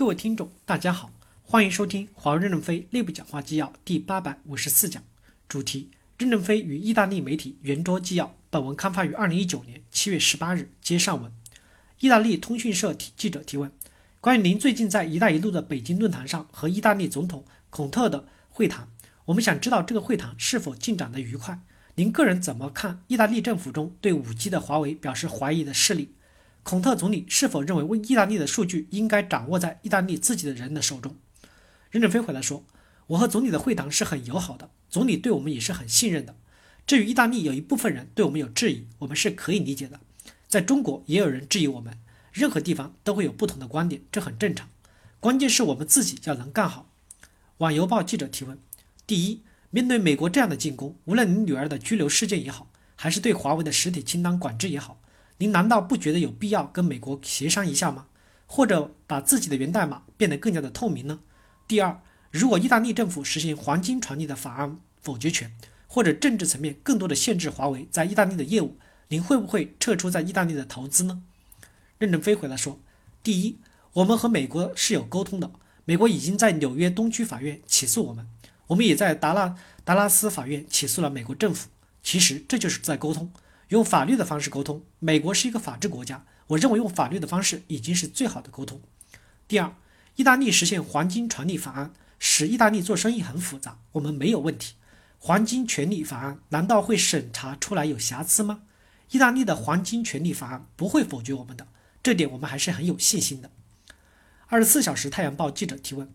[0.00, 1.12] 各位听众，大家好，
[1.42, 5.04] 欢迎收听华为任正非内部讲话纪要第八百五十四讲，
[5.46, 8.34] 主题：任正非与意大利媒体圆桌纪要。
[8.48, 10.70] 本文刊发于二零一九年七月十八日。
[10.80, 11.30] 接上文，
[11.98, 13.70] 意大利通讯社提记者提问：
[14.22, 18.88] 关于您最近在“一带一路”的北京论坛上和意大利总统孔特的会谈，
[19.26, 21.60] 我们想知道这个会谈是否进展的愉快？
[21.96, 26.14] 您个人怎么看意大利政府中对五 G 的华为表示怀疑的势力？
[26.62, 31.16] 孔特总理是否认为为意大利的数据应该掌握在意大利自己的人的手中？
[31.90, 32.64] 任正非回答说
[33.08, 36.36] ：“我和总理的会谈是很友好的，总理对我们也是很信任的。
[36.86, 40.00] 至于意大利有一部分人对我们有质疑，我们是可以理解的。
[40.48, 41.98] 在中国也有人质疑我们，
[42.32, 44.68] 任何地方都会有不同的观点，这很正常。
[45.18, 46.92] 关键是我们自己要能干好。”
[47.58, 48.58] 网邮报记者提问：
[49.06, 54.99] 第一，面对美国这样的进攻，无论你女儿的拘留事件也好，还是对华为的实体清单管制也好。
[55.40, 58.06] 您难道不觉得有必要跟美国协商一下吗？
[58.46, 61.20] 或者把自己的源代码变得更加的透明呢？
[61.66, 65.50] 第二，如果意大利政府实行黄金传递的法案否决权，
[65.86, 68.76] 或者政治层面更多的限制华为在意大利的业务，
[69.08, 71.22] 您会不会撤出在意大利的投资呢？
[71.96, 72.78] 任正非回答说：
[73.22, 73.56] 第一，
[73.94, 75.50] 我们和美国是有沟通的，
[75.86, 78.26] 美国已经在纽约东区法院起诉我们，
[78.66, 81.70] 我们也在达拉达拉斯法院起诉了美国政府。
[82.02, 83.32] 其实这就是在沟通。
[83.70, 88.80] 用法律的方式沟通，美国是一个法治国家，我认为用法律的方式已经是最好的沟通。
[89.46, 89.72] 第二，
[90.16, 94.74] 意大利实现黄金传递法案，使意大利做生意很复杂，我们没有问题。
[95.18, 98.62] 黄金权利法案难道会审查出来有瑕疵吗？
[99.12, 101.68] 意大利的黄金权利法案不会否决我们的，
[102.02, 103.52] 这点我们还是很有信心的。
[104.48, 106.12] 二十四小时太阳报记者提问：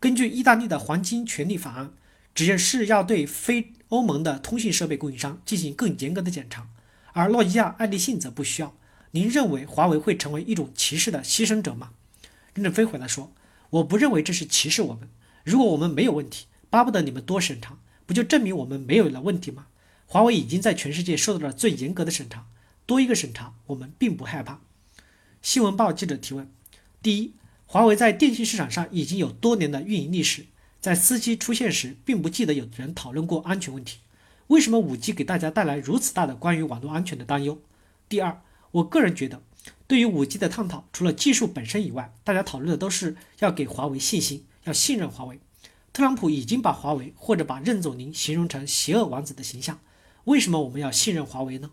[0.00, 1.92] 根据意大利的黄金权利法案，
[2.34, 6.66] 只是要对非欧盟的通信设备供应商进行更严格的检查。
[7.14, 8.74] 而诺基亚、爱立信则不需要。
[9.12, 11.90] 您认为华为会成为一种歧视的牺牲者吗？
[12.54, 13.32] 任正非回答说
[13.70, 15.08] ：“我不认为这是歧视我们。
[15.44, 19.66] 如果我们没有问题，巴不得你们多审查，不就证明我们没有了问题吗？
[20.06, 22.46] 华为已经在全世界受到了最严格的审查，
[22.84, 24.60] 多一个审查，我们并不害怕。”
[25.40, 26.50] 新闻报记者提问：
[27.00, 27.34] 第一，
[27.66, 30.46] 华为在电信市场上已经有多年的运营历史，
[30.80, 33.98] 在司机出现时，并不记得有人讨论过安全问题。
[34.48, 37.58] 为什么五 G 给大家带来如此大的关于网络安全的担忧？
[38.10, 39.40] 第二，我个人觉得，
[39.86, 45.40] 对于五 G 的探讨，除了技术本身以外，大家讨论的都是要给华为信心，要信任华为。
[45.94, 49.80] 特朗普已经把华为或者把任总您形容成邪恶王子的形象，
[50.24, 51.70] 为什么我们要信任华为呢？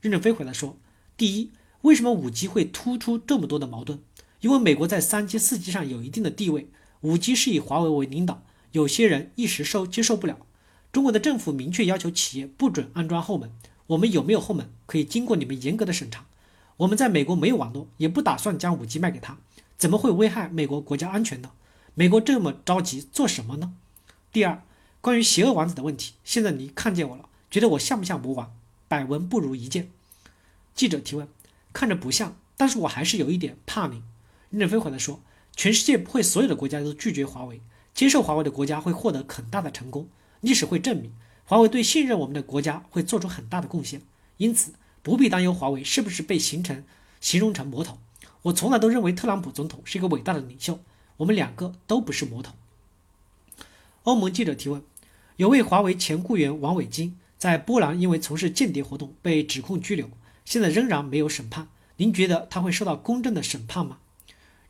[0.00, 0.76] 任正非回来说：
[1.16, 1.50] 第一，
[1.80, 3.98] 为什么五 G 会突出这么多的矛盾？
[4.40, 6.68] 因为美国在三 G、四 G 上有一定的地位，
[7.00, 10.38] 五 G 是以华为为领导，有些人一时受接受不了。
[10.90, 13.52] 中国的政府明确要求企业不准安装后门，
[13.88, 16.24] 我们有没有后门可以经过你们严格的审查。
[16.78, 19.36] 我们在美国没有网络，也不打算将五 G 卖给他，
[19.76, 21.50] 怎么会危害美国国家安全呢？
[21.94, 23.74] 美国这么着急做什么呢？
[24.32, 24.62] 第二，
[25.00, 28.54] 关于邪恶王子的问题，现在你看见我了，觉得我像不像魔王？
[28.86, 29.90] 百闻不如一见。
[30.74, 31.28] 记者提问，
[31.72, 34.02] 看着不像，但是我还是有一点怕你。
[34.50, 35.20] 任正非回答说，
[35.54, 37.60] 全世界不会所有的国家都拒绝华为，
[37.92, 40.08] 接受华为的国家会获得很大的成功。
[40.40, 41.12] 历史会证明，
[41.44, 44.02] 华为对信任我们的国家会做出很大的贡献，
[44.36, 46.84] 因此不必担忧华为是不是被形成
[47.20, 47.98] 形容成魔头。
[48.42, 50.78] 我从来都认为特朗普总统是一个伟大的领袖，
[51.16, 52.54] 我们两个都不是魔头。
[54.04, 54.82] 欧盟记者提问：
[55.36, 60.08] 有位华为前雇员王伟金在波兰因为从事间谍活动被指控拘留，
[60.44, 63.98] 现在仍然没有审判，您觉得他会受到公正的审判吗？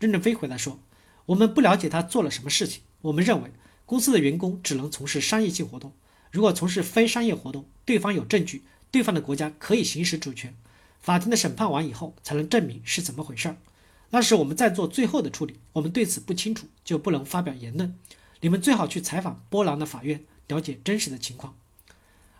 [0.00, 0.78] 任正非回答说：
[1.26, 3.50] 我们不了解他做了什么事情，我们认为。
[3.88, 5.94] 公司的员工只能从事商业性活动，
[6.30, 10.54] 如果从事非商业活动，对方有证据，对方的国家可以行使主权，
[11.00, 13.56] 法庭的审判完以后才能证明是怎么回事儿。
[14.10, 17.98] 那时我们在做最后的处理，我们对此不清楚，就不能发表言论。
[18.42, 21.56] 你们最好去采访波兰的法院，了解真实的情况。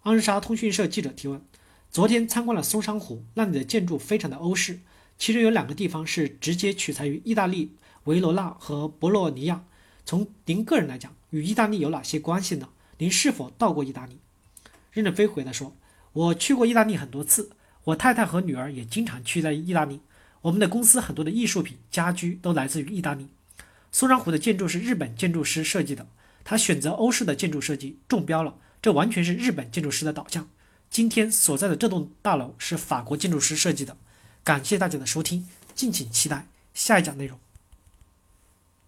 [0.00, 1.42] 安莎通讯社记者提问：
[1.90, 4.80] 昨天参观了松山湖，那里的建筑非常的欧式，
[5.18, 7.72] 其中有两个地方是直接取材于意大利
[8.04, 9.66] 维罗纳和博洛尼亚。
[10.06, 12.68] 从您个人来讲，与意大利有哪些关系呢？
[12.98, 14.20] 您是否到过意大利？
[14.92, 15.74] 任正非回答说
[16.14, 17.50] ：“我去过意大利很多次，
[17.82, 20.00] 我太太和女儿也经常去在意大利。
[20.42, 23.26] 我们的公司很多的艺术品、家居都来自于意大利。
[23.90, 26.06] 松山湖的建筑是日本建筑师设计的，
[26.44, 30.48] 他选择欧式的建筑设计中标了，这完全是日本建筑师的导向。
[30.88, 33.96] 今天所在的这栋大楼是法国建筑师设计的。
[34.44, 37.36] 感谢大家的收听，敬请期待下一讲内容。”